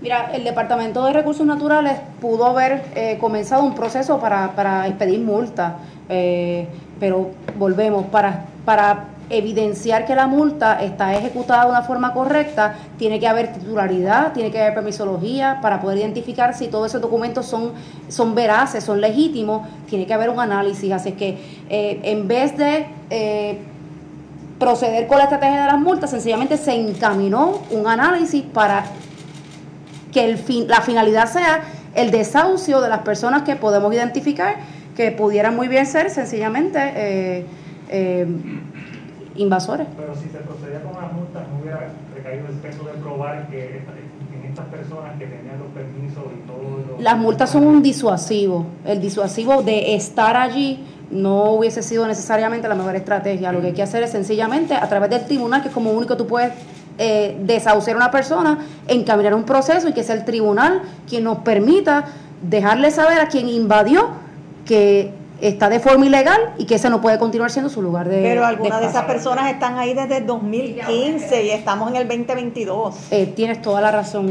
Mira, 0.00 0.30
el 0.32 0.44
Departamento 0.44 1.04
de 1.04 1.12
Recursos 1.12 1.44
Naturales 1.44 1.98
pudo 2.22 2.46
haber 2.46 2.84
eh, 2.94 3.18
comenzado 3.20 3.62
un 3.64 3.74
proceso 3.74 4.18
para, 4.18 4.52
para 4.52 4.86
expedir 4.86 5.20
multas, 5.20 5.74
eh, 6.08 6.66
pero 6.98 7.32
volvemos, 7.58 8.06
para, 8.06 8.46
para 8.64 9.08
evidenciar 9.28 10.06
que 10.06 10.14
la 10.14 10.26
multa 10.26 10.82
está 10.82 11.14
ejecutada 11.14 11.64
de 11.64 11.70
una 11.72 11.82
forma 11.82 12.14
correcta, 12.14 12.76
tiene 12.98 13.20
que 13.20 13.28
haber 13.28 13.52
titularidad, 13.52 14.32
tiene 14.32 14.50
que 14.50 14.58
haber 14.58 14.72
permisología 14.72 15.58
para 15.60 15.82
poder 15.82 15.98
identificar 15.98 16.54
si 16.54 16.68
todos 16.68 16.86
esos 16.86 17.02
documentos 17.02 17.44
son, 17.44 17.72
son 18.08 18.34
veraces, 18.34 18.82
son 18.82 19.02
legítimos, 19.02 19.68
tiene 19.86 20.06
que 20.06 20.14
haber 20.14 20.30
un 20.30 20.40
análisis. 20.40 20.90
Así 20.92 21.12
que 21.12 21.36
eh, 21.68 22.00
en 22.04 22.26
vez 22.26 22.56
de 22.56 22.86
proceder 24.58 25.06
con 25.06 25.18
la 25.18 25.24
estrategia 25.24 25.60
de 25.62 25.66
las 25.66 25.78
multas, 25.78 26.08
sencillamente 26.10 26.56
se 26.56 26.72
encaminó 26.72 27.60
un 27.70 27.86
análisis 27.86 28.42
para 28.42 28.84
que 30.12 30.24
el 30.24 30.38
fin, 30.38 30.66
la 30.68 30.80
finalidad 30.80 31.26
sea 31.30 31.62
el 31.94 32.10
desahucio 32.10 32.80
de 32.80 32.88
las 32.88 33.00
personas 33.00 33.42
que 33.42 33.56
podemos 33.56 33.92
identificar 33.92 34.56
que 34.96 35.12
pudieran 35.12 35.56
muy 35.56 35.68
bien 35.68 35.86
ser 35.86 36.10
sencillamente 36.10 36.78
eh, 36.94 37.46
eh, 37.88 38.26
invasores. 39.36 39.86
Pero 39.96 40.14
si 40.14 40.28
se 40.28 40.38
procedía 40.38 40.82
con 40.82 41.00
las 41.00 41.12
multas, 41.12 41.48
no 41.48 41.60
hubiera 41.62 41.88
recaído 42.14 42.48
el 42.48 42.54
peso 42.56 42.84
de 42.84 42.92
probar 43.00 43.48
que 43.48 43.78
en 43.78 44.46
estas 44.48 44.66
personas 44.66 45.18
que 45.18 45.26
tenían 45.26 45.58
los 45.58 45.68
permisos 45.68 46.24
y 46.36 46.46
todo. 46.46 46.98
Las 46.98 47.16
multas 47.16 47.50
son 47.50 47.66
un 47.66 47.82
disuasivo. 47.82 48.66
El 48.84 49.00
disuasivo 49.00 49.62
de 49.62 49.94
estar 49.94 50.36
allí 50.36 50.84
no 51.10 51.52
hubiese 51.52 51.82
sido 51.82 52.06
necesariamente 52.06 52.68
la 52.68 52.74
mejor 52.74 52.94
estrategia. 52.94 53.52
Lo 53.52 53.60
que 53.60 53.68
hay 53.68 53.72
que 53.72 53.82
hacer 53.82 54.02
es 54.02 54.10
sencillamente 54.10 54.74
a 54.74 54.88
través 54.88 55.10
del 55.10 55.24
tribunal, 55.24 55.62
que 55.62 55.68
es 55.68 55.74
como 55.74 55.92
único 55.92 56.16
tú 56.16 56.26
puedes 56.26 56.52
eh, 57.02 57.34
desahuciar 57.40 57.96
a 57.96 57.96
una 57.96 58.10
persona, 58.10 58.58
encaminar 58.86 59.32
un 59.32 59.44
proceso 59.44 59.88
y 59.88 59.94
que 59.94 60.02
sea 60.02 60.14
el 60.14 60.26
tribunal 60.26 60.82
quien 61.08 61.24
nos 61.24 61.38
permita 61.38 62.04
dejarle 62.42 62.90
saber 62.90 63.20
a 63.20 63.28
quien 63.28 63.48
invadió 63.48 64.10
que 64.66 65.10
está 65.40 65.70
de 65.70 65.80
forma 65.80 66.04
ilegal 66.04 66.52
y 66.58 66.66
que 66.66 66.74
ese 66.74 66.90
no 66.90 67.00
puede 67.00 67.18
continuar 67.18 67.50
siendo 67.50 67.70
su 67.70 67.80
lugar 67.80 68.06
de 68.06 68.20
Pero 68.20 68.44
algunas 68.44 68.80
de, 68.80 68.88
esas 68.88 69.04
personas 69.04 69.50
están 69.50 69.78
ahí 69.78 69.94
desde 69.94 70.18
el 70.18 70.26
2015 70.26 71.44
y 71.44 71.50
estamos 71.50 71.90
en 71.90 71.96
el 71.96 72.06
2022. 72.06 72.94
Eh, 73.10 73.32
tienes 73.34 73.62
toda 73.62 73.80
la 73.80 73.90
razón. 73.90 74.30